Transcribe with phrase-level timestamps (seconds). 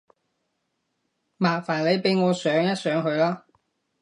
[1.37, 3.45] 麻煩你俾我上一上去啦